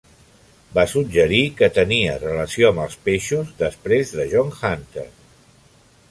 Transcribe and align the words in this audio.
Va 0.75 0.83
suggerir 0.91 1.41
que 1.59 1.67
tenia 1.75 2.15
relació 2.23 2.71
amb 2.71 2.83
els 2.85 2.95
peixos 3.09 3.51
després 3.59 4.15
de 4.21 4.25
John 4.33 4.49
Hunter. 4.55 5.05